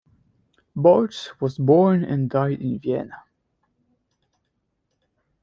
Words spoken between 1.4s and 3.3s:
born and died in Vienna.